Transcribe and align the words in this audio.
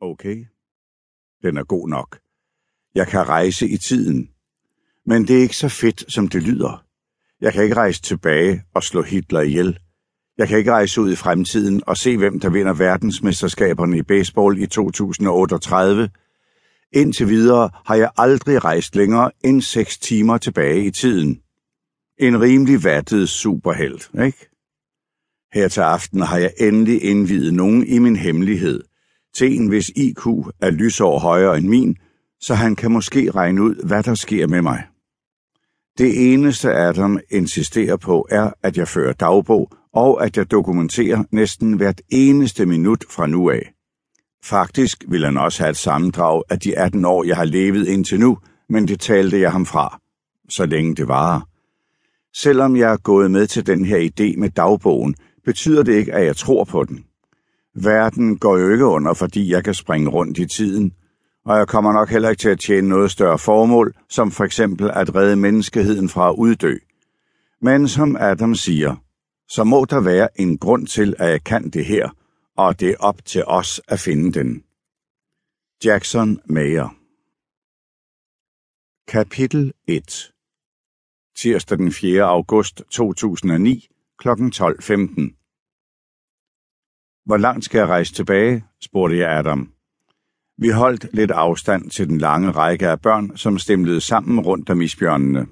Okay. 0.00 0.44
Den 1.42 1.56
er 1.56 1.64
god 1.64 1.88
nok. 1.88 2.18
Jeg 2.94 3.08
kan 3.08 3.28
rejse 3.28 3.68
i 3.68 3.76
tiden. 3.76 4.30
Men 5.06 5.28
det 5.28 5.36
er 5.36 5.42
ikke 5.42 5.56
så 5.56 5.68
fedt, 5.68 6.12
som 6.12 6.28
det 6.28 6.42
lyder. 6.42 6.84
Jeg 7.40 7.52
kan 7.52 7.62
ikke 7.62 7.76
rejse 7.76 8.02
tilbage 8.02 8.62
og 8.74 8.82
slå 8.82 9.02
Hitler 9.02 9.40
ihjel. 9.40 9.78
Jeg 10.38 10.48
kan 10.48 10.58
ikke 10.58 10.72
rejse 10.72 11.00
ud 11.00 11.12
i 11.12 11.16
fremtiden 11.16 11.82
og 11.86 11.96
se, 11.96 12.16
hvem 12.16 12.40
der 12.40 12.50
vinder 12.50 12.72
verdensmesterskaberne 12.74 13.98
i 13.98 14.02
baseball 14.02 14.58
i 14.58 14.66
2038. 14.66 16.10
Indtil 16.92 17.28
videre 17.28 17.70
har 17.84 17.94
jeg 17.94 18.10
aldrig 18.16 18.64
rejst 18.64 18.96
længere 18.96 19.30
end 19.44 19.62
6 19.62 19.98
timer 19.98 20.38
tilbage 20.38 20.84
i 20.84 20.90
tiden. 20.90 21.42
En 22.18 22.40
rimelig 22.40 22.84
vattet 22.84 23.28
superhelt, 23.28 24.10
ikke? 24.24 24.48
Her 25.52 25.68
til 25.68 25.80
aften 25.80 26.20
har 26.20 26.38
jeg 26.38 26.52
endelig 26.58 27.02
indvidet 27.02 27.54
nogen 27.54 27.86
i 27.86 27.98
min 27.98 28.16
hemmelighed. 28.16 28.89
Til 29.34 29.56
en, 29.56 29.68
hvis 29.68 29.88
IQ 29.88 30.26
er 30.60 30.70
lysår 30.70 31.18
højere 31.18 31.58
end 31.58 31.68
min, 31.68 31.96
så 32.40 32.54
han 32.54 32.76
kan 32.76 32.92
måske 32.92 33.30
regne 33.30 33.62
ud, 33.62 33.86
hvad 33.86 34.02
der 34.02 34.14
sker 34.14 34.46
med 34.46 34.62
mig. 34.62 34.82
Det 35.98 36.32
eneste 36.32 36.74
Adam 36.74 37.18
insisterer 37.30 37.96
på 37.96 38.26
er, 38.30 38.50
at 38.62 38.76
jeg 38.76 38.88
fører 38.88 39.12
dagbog, 39.12 39.70
og 39.92 40.24
at 40.24 40.36
jeg 40.36 40.50
dokumenterer 40.50 41.24
næsten 41.30 41.72
hvert 41.72 42.00
eneste 42.08 42.66
minut 42.66 43.04
fra 43.10 43.26
nu 43.26 43.50
af. 43.50 43.72
Faktisk 44.44 45.04
vil 45.08 45.24
han 45.24 45.36
også 45.36 45.62
have 45.62 45.70
et 45.70 45.76
sammendrag 45.76 46.42
af 46.50 46.60
de 46.60 46.78
18 46.78 47.04
år, 47.04 47.24
jeg 47.24 47.36
har 47.36 47.44
levet 47.44 47.88
indtil 47.88 48.20
nu, 48.20 48.38
men 48.68 48.88
det 48.88 49.00
talte 49.00 49.40
jeg 49.40 49.52
ham 49.52 49.66
fra, 49.66 50.00
så 50.48 50.66
længe 50.66 50.94
det 50.94 51.08
varer. 51.08 51.40
Selvom 52.36 52.76
jeg 52.76 52.92
er 52.92 52.96
gået 52.96 53.30
med 53.30 53.46
til 53.46 53.66
den 53.66 53.84
her 53.84 53.98
idé 53.98 54.38
med 54.40 54.50
dagbogen, 54.50 55.14
betyder 55.44 55.82
det 55.82 55.92
ikke, 55.94 56.12
at 56.12 56.26
jeg 56.26 56.36
tror 56.36 56.64
på 56.64 56.84
den. 56.84 57.04
Verden 57.74 58.38
går 58.38 58.58
jo 58.58 58.70
ikke 58.72 58.86
under, 58.86 59.14
fordi 59.14 59.52
jeg 59.52 59.64
kan 59.64 59.74
springe 59.74 60.10
rundt 60.10 60.38
i 60.38 60.46
tiden, 60.46 60.92
og 61.44 61.58
jeg 61.58 61.68
kommer 61.68 61.92
nok 61.92 62.10
heller 62.10 62.28
ikke 62.28 62.40
til 62.40 62.48
at 62.48 62.60
tjene 62.60 62.88
noget 62.88 63.10
større 63.10 63.38
formål, 63.38 63.94
som 64.08 64.30
for 64.30 64.44
eksempel 64.44 64.90
at 64.90 65.14
redde 65.14 65.36
menneskeheden 65.36 66.08
fra 66.08 66.28
at 66.28 66.34
uddø. 66.38 66.76
Men 67.62 67.88
som 67.88 68.16
Adam 68.16 68.54
siger, 68.54 68.96
så 69.48 69.64
må 69.64 69.84
der 69.84 70.00
være 70.00 70.40
en 70.40 70.58
grund 70.58 70.86
til, 70.86 71.14
at 71.18 71.30
jeg 71.30 71.44
kan 71.44 71.70
det 71.70 71.84
her, 71.84 72.10
og 72.56 72.80
det 72.80 72.90
er 72.90 72.96
op 72.98 73.24
til 73.24 73.44
os 73.46 73.80
at 73.88 74.00
finde 74.00 74.32
den. 74.32 74.64
Jackson 75.84 76.40
Mayer 76.46 76.96
Kapitel 79.08 79.72
1 79.88 80.32
Tirsdag 81.36 81.78
den 81.78 81.92
4. 81.92 82.22
august 82.22 82.82
2009 82.90 83.88
kl. 84.18 84.28
12.15 84.28 85.39
hvor 87.30 87.36
langt 87.36 87.64
skal 87.64 87.78
jeg 87.78 87.88
rejse 87.88 88.14
tilbage? 88.14 88.64
spurgte 88.80 89.18
jeg 89.18 89.38
Adam. 89.38 89.72
Vi 90.58 90.68
holdt 90.68 91.06
lidt 91.12 91.30
afstand 91.30 91.90
til 91.90 92.08
den 92.08 92.18
lange 92.18 92.50
række 92.50 92.88
af 92.88 93.00
børn, 93.00 93.36
som 93.36 93.58
stemlede 93.58 94.00
sammen 94.00 94.40
rundt 94.40 94.70
om 94.70 94.80
isbjørnene. 94.80 95.46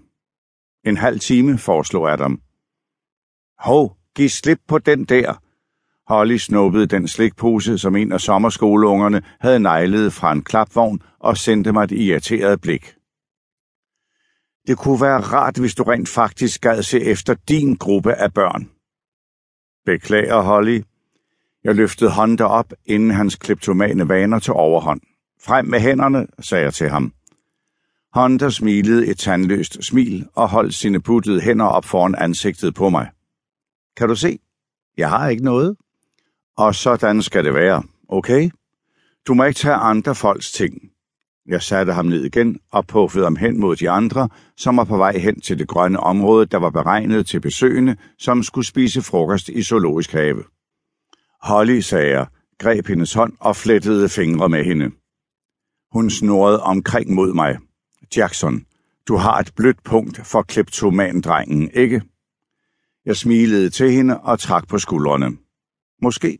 En 0.84 0.96
halv 0.96 1.20
time, 1.20 1.58
foreslog 1.58 2.12
Adam. 2.12 2.40
Hov, 3.58 3.96
giv 4.14 4.28
slip 4.28 4.58
på 4.68 4.78
den 4.78 5.04
der. 5.04 5.42
Holly 6.08 6.36
snuppede 6.36 6.86
den 6.86 7.08
slikpose, 7.08 7.78
som 7.78 7.96
en 7.96 8.12
af 8.12 8.20
sommerskoleungerne 8.20 9.22
havde 9.40 9.60
nejlet 9.60 10.12
fra 10.12 10.32
en 10.32 10.42
klapvogn 10.42 11.02
og 11.18 11.36
sendte 11.36 11.72
mig 11.72 11.84
et 11.84 11.92
irriteret 11.92 12.60
blik. 12.60 12.94
Det 14.66 14.78
kunne 14.78 15.00
være 15.00 15.20
rart, 15.20 15.58
hvis 15.58 15.74
du 15.74 15.82
rent 15.82 16.08
faktisk 16.08 16.60
gad 16.60 16.82
se 16.82 17.00
efter 17.00 17.34
din 17.48 17.74
gruppe 17.74 18.14
af 18.14 18.34
børn. 18.34 18.70
Beklager, 19.84 20.40
Holly. 20.40 20.82
Jeg 21.68 21.76
løftede 21.76 22.10
hånden 22.10 22.40
op, 22.40 22.72
inden 22.86 23.10
hans 23.10 23.36
kleptomane 23.36 24.08
vaner 24.08 24.38
til 24.38 24.52
overhånd. 24.52 25.00
Frem 25.44 25.66
med 25.66 25.80
hænderne, 25.80 26.26
sagde 26.40 26.64
jeg 26.64 26.74
til 26.74 26.88
ham. 26.88 27.12
Honda 28.12 28.50
smilede 28.50 29.06
et 29.06 29.18
tandløst 29.18 29.84
smil 29.84 30.26
og 30.34 30.48
holdt 30.48 30.74
sine 30.74 31.00
puttede 31.00 31.40
hænder 31.40 31.64
op 31.64 31.84
foran 31.84 32.14
ansigtet 32.18 32.74
på 32.74 32.88
mig. 32.88 33.10
Kan 33.96 34.08
du 34.08 34.14
se? 34.14 34.38
Jeg 34.96 35.10
har 35.10 35.28
ikke 35.28 35.44
noget. 35.44 35.76
Og 36.56 36.74
sådan 36.74 37.22
skal 37.22 37.44
det 37.44 37.54
være, 37.54 37.82
okay? 38.08 38.50
Du 39.26 39.34
må 39.34 39.44
ikke 39.44 39.58
tage 39.58 39.74
andre 39.74 40.14
folks 40.14 40.52
ting. 40.52 40.74
Jeg 41.46 41.62
satte 41.62 41.92
ham 41.92 42.06
ned 42.06 42.24
igen 42.24 42.58
og 42.72 42.86
puffede 42.86 43.24
ham 43.24 43.36
hen 43.36 43.60
mod 43.60 43.76
de 43.76 43.90
andre, 43.90 44.28
som 44.56 44.76
var 44.76 44.84
på 44.84 44.96
vej 44.96 45.18
hen 45.18 45.40
til 45.40 45.58
det 45.58 45.68
grønne 45.68 46.00
område, 46.00 46.46
der 46.46 46.58
var 46.58 46.70
beregnet 46.70 47.26
til 47.26 47.40
besøgende, 47.40 47.96
som 48.18 48.42
skulle 48.42 48.66
spise 48.66 49.02
frokost 49.02 49.48
i 49.48 49.62
zoologisk 49.62 50.12
have. 50.12 50.44
Holly, 51.40 51.80
sagde 51.80 52.10
jeg, 52.10 52.26
greb 52.58 52.86
hendes 52.86 53.12
hånd 53.12 53.32
og 53.40 53.56
flettede 53.56 54.08
fingre 54.08 54.48
med 54.48 54.64
hende. 54.64 54.90
Hun 55.92 56.10
snurrede 56.10 56.62
omkring 56.62 57.14
mod 57.14 57.34
mig. 57.34 57.58
Jackson, 58.16 58.64
du 59.08 59.16
har 59.16 59.38
et 59.38 59.52
blødt 59.56 59.82
punkt 59.84 60.26
for 60.26 60.42
kleptomandrengen, 60.42 61.70
ikke? 61.74 62.02
Jeg 63.04 63.16
smilede 63.16 63.70
til 63.70 63.92
hende 63.92 64.20
og 64.20 64.38
trak 64.38 64.68
på 64.68 64.78
skuldrene. 64.78 65.36
Måske. 66.02 66.38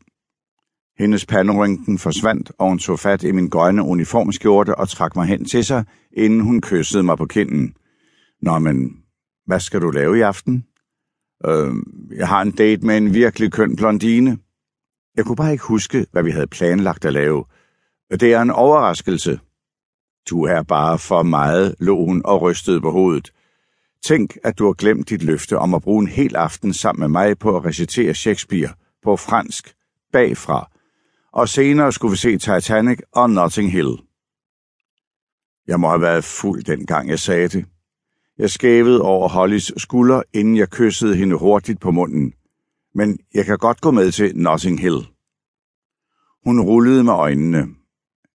Hendes 0.99 1.27
panderynken 1.27 1.99
forsvandt, 1.99 2.53
og 2.59 2.69
hun 2.69 2.79
tog 2.79 2.99
fat 2.99 3.23
i 3.23 3.33
min 3.33 3.49
grønne 3.49 3.83
uniformskjorte 3.83 4.75
og 4.75 4.89
trak 4.89 5.17
mig 5.17 5.27
hen 5.27 5.45
til 5.45 5.65
sig, 5.65 5.85
inden 6.13 6.41
hun 6.41 6.61
kyssede 6.61 7.03
mig 7.03 7.19
på 7.19 7.27
kinden. 7.27 7.75
Nå, 8.43 8.59
men 8.59 8.97
hvad 9.47 9.61
skal 9.61 9.81
du 9.81 9.91
lave 9.91 10.19
i 10.19 10.21
aften? 10.21 10.65
Øh, 11.47 11.75
jeg 12.17 12.29
har 12.29 12.43
en 12.43 12.51
date 12.51 12.87
med 12.87 12.97
en 12.97 13.15
virkelig 13.15 13.53
køn 13.53 13.77
blondine. 13.77 14.39
Jeg 15.19 15.27
kunne 15.27 15.37
bare 15.37 15.53
ikke 15.53 15.65
huske, 15.65 16.07
hvad 16.13 16.23
vi 16.23 16.31
havde 16.31 16.47
planlagt 16.47 17.05
at 17.05 17.13
lave. 17.13 17.45
Det 18.11 18.33
er 18.33 18.43
en 18.43 18.51
overraskelse. 18.51 19.41
Du 20.31 20.45
er 20.45 20.63
bare 20.63 20.99
for 20.99 21.23
meget, 21.23 21.75
lå 21.79 22.05
hun 22.05 22.23
og 22.25 22.43
rystede 22.43 22.81
på 22.81 22.91
hovedet. 22.91 23.33
Tænk, 24.05 24.37
at 24.45 24.59
du 24.59 24.67
har 24.67 24.73
glemt 24.73 25.09
dit 25.09 25.23
løfte 25.23 25.59
om 25.59 25.75
at 25.75 25.83
bruge 25.83 26.03
en 26.03 26.09
hel 26.09 26.37
aften 26.37 26.75
sammen 26.75 27.01
med 27.01 27.09
mig 27.09 27.39
på 27.39 27.57
at 27.57 27.65
recitere 27.65 28.15
Shakespeare 28.15 28.75
på 29.05 29.17
fransk, 29.17 29.75
bagfra, 30.13 30.71
og 31.33 31.49
senere 31.49 31.93
skulle 31.93 32.11
vi 32.11 32.17
se 32.17 32.39
Titanic 32.39 32.99
og 33.13 33.31
Notting 33.31 33.73
Hill. 33.73 33.99
Jeg 35.67 35.81
må 35.81 35.89
have 35.89 36.01
været 36.01 36.25
fuld 36.25 36.65
dengang 36.65 37.09
jeg 37.09 37.19
sagde 37.19 37.49
det. 37.49 37.67
Jeg 38.39 38.51
skævede 38.51 39.03
over 39.03 39.29
Hollys 39.29 39.73
skulder, 39.77 40.23
inden 40.33 40.57
jeg 40.57 40.71
kyssede 40.71 41.17
hende 41.17 41.37
hurtigt 41.37 41.81
på 41.81 41.91
munden. 41.91 42.33
Men 42.99 43.19
jeg 43.35 43.45
kan 43.45 43.59
godt 43.59 43.81
gå 43.81 43.91
med 43.91 44.13
til 44.13 44.37
Notting 44.37 44.81
Hill. 44.81 45.09
Hun 46.45 46.61
rullede 46.61 47.05
med 47.05 47.13
øjnene. 47.13 47.67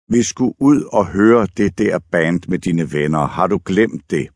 Vi 0.09 0.23
skulle 0.23 0.53
ud 0.59 0.83
og 0.93 1.05
høre 1.05 1.47
det 1.57 1.77
der 1.77 1.99
band 2.11 2.41
med 2.47 2.59
dine 2.59 2.93
venner. 2.93 3.27
Har 3.27 3.47
du 3.47 3.59
glemt 3.65 4.11
det? 4.11 4.27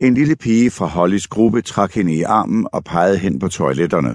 En 0.00 0.14
lille 0.14 0.36
pige 0.36 0.70
fra 0.70 0.86
Hollys 0.86 1.26
gruppe 1.26 1.62
trak 1.62 1.92
hende 1.94 2.14
i 2.14 2.22
armen 2.22 2.68
og 2.72 2.84
pegede 2.84 3.18
hen 3.18 3.38
på 3.38 3.48
toiletterne. 3.48 4.14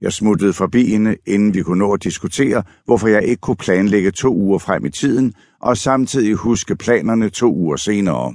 Jeg 0.00 0.12
smuttede 0.12 0.52
forbi 0.52 0.86
hende, 0.86 1.16
inden 1.26 1.54
vi 1.54 1.62
kunne 1.62 1.78
nå 1.78 1.92
at 1.92 2.04
diskutere, 2.04 2.62
hvorfor 2.84 3.08
jeg 3.08 3.24
ikke 3.24 3.40
kunne 3.40 3.56
planlægge 3.56 4.10
to 4.10 4.34
uger 4.34 4.58
frem 4.58 4.84
i 4.84 4.90
tiden, 4.90 5.34
og 5.60 5.76
samtidig 5.76 6.34
huske 6.34 6.76
planerne 6.76 7.28
to 7.28 7.54
uger 7.54 7.76
senere. 7.76 8.34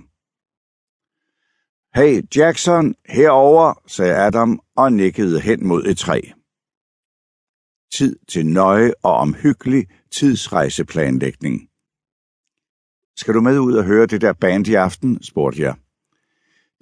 Hey, 1.96 2.22
Jackson, 2.36 2.96
herover, 3.10 3.74
sagde 3.88 4.16
Adam 4.16 4.60
og 4.76 4.94
nikkede 4.94 5.40
hen 5.40 5.68
mod 5.68 5.86
et 5.86 5.98
træ. 5.98 6.22
Tid 7.96 8.16
til 8.30 8.46
nøje 8.46 8.94
og 9.04 9.14
omhyggelig 9.14 9.88
tidsrejseplanlægning. 10.16 11.62
Skal 13.18 13.34
du 13.34 13.42
med 13.42 13.60
ud 13.60 13.74
og 13.74 13.84
høre 13.84 14.06
det 14.06 14.22
der 14.22 14.34
band 14.34 14.68
i 14.68 14.74
aften? 14.74 15.24
spurgte 15.24 15.62
jeg. 15.62 15.76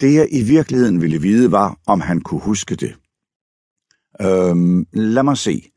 Det 0.02 0.14
jeg 0.14 0.28
i 0.32 0.44
virkeligheden 0.44 1.02
ville 1.02 1.22
vide 1.22 1.52
var, 1.52 1.80
om 1.88 2.02
han 2.02 2.22
kunne 2.22 2.42
huske 2.42 2.76
det. 2.76 2.96
Øhm, 4.22 4.88
lad 4.94 5.24
mig 5.24 5.38
se. 5.38 5.72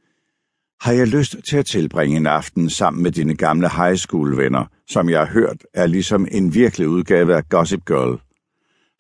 Har 0.81 0.93
jeg 0.93 1.07
lyst 1.07 1.37
til 1.49 1.57
at 1.57 1.67
tilbringe 1.67 2.17
en 2.17 2.27
aften 2.27 2.71
sammen 2.71 3.03
med 3.03 3.13
dine 3.13 3.37
gamle 3.37 3.69
high 3.69 3.97
school 3.97 4.37
venner, 4.37 4.67
som 4.89 5.09
jeg 5.09 5.19
har 5.19 5.33
hørt 5.33 5.67
er 5.75 5.87
ligesom 5.87 6.27
en 6.31 6.55
virkelig 6.55 6.89
udgave 6.89 7.37
af 7.37 7.49
Gossip 7.49 7.85
Girl? 7.87 8.24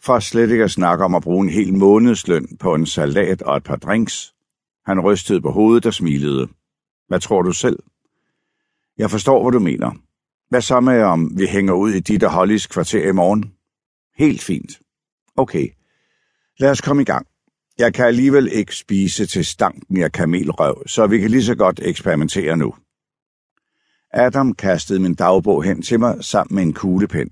For 0.04 0.18
slet 0.18 0.50
ikke 0.50 0.64
at 0.64 0.70
snakke 0.70 1.04
om 1.04 1.14
at 1.14 1.22
bruge 1.22 1.44
en 1.46 1.52
hel 1.52 1.74
månedsløn 1.74 2.56
på 2.60 2.74
en 2.74 2.86
salat 2.86 3.42
og 3.42 3.56
et 3.56 3.64
par 3.64 3.76
drinks. 3.76 4.34
Han 4.86 5.00
rystede 5.00 5.40
på 5.40 5.50
hovedet 5.50 5.86
og 5.86 5.94
smilede. 5.94 6.48
Hvad 7.08 7.20
tror 7.20 7.42
du 7.42 7.52
selv? 7.52 7.78
Jeg 8.98 9.10
forstår, 9.10 9.42
hvad 9.42 9.52
du 9.52 9.58
mener. 9.58 9.90
Hvad 10.48 10.60
så 10.60 10.80
med, 10.80 11.02
om 11.02 11.38
vi 11.38 11.46
hænger 11.46 11.72
ud 11.72 11.90
i 11.90 12.00
dit 12.00 12.22
og 12.22 12.30
Hollys 12.30 12.66
kvarter 12.66 13.08
i 13.08 13.12
morgen? 13.12 13.52
Helt 14.16 14.42
fint. 14.42 14.80
Okay. 15.36 15.68
Lad 16.58 16.70
os 16.70 16.80
komme 16.80 17.02
i 17.02 17.04
gang. 17.04 17.26
Jeg 17.78 17.94
kan 17.94 18.06
alligevel 18.06 18.48
ikke 18.52 18.76
spise 18.76 19.26
til 19.26 19.44
stanken 19.44 20.02
af 20.02 20.12
kamelrøv, 20.12 20.82
så 20.86 21.06
vi 21.06 21.18
kan 21.18 21.30
lige 21.30 21.44
så 21.44 21.54
godt 21.54 21.80
eksperimentere 21.82 22.56
nu. 22.56 22.74
Adam 24.10 24.54
kastede 24.54 25.00
min 25.00 25.14
dagbog 25.14 25.62
hen 25.62 25.82
til 25.82 26.00
mig 26.00 26.24
sammen 26.24 26.54
med 26.54 26.62
en 26.62 26.72
kuglepen. 26.72 27.30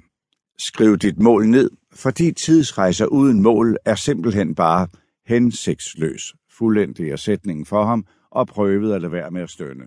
Skriv 0.59 0.97
dit 0.97 1.19
mål 1.19 1.49
ned, 1.49 1.71
fordi 1.93 2.33
tidsrejser 2.33 3.07
uden 3.07 3.43
mål 3.43 3.77
er 3.85 3.95
simpelthen 3.95 4.55
bare 4.55 4.89
hensigtsløs, 5.27 6.35
fuldendte 6.59 7.09
jeg 7.09 7.19
sætningen 7.19 7.67
for 7.67 7.85
ham 7.85 8.07
og 8.31 8.47
prøvede 8.47 8.95
at 8.95 9.01
lade 9.01 9.13
være 9.13 9.31
med 9.31 9.43
at 9.43 9.51
stønne. 9.51 9.85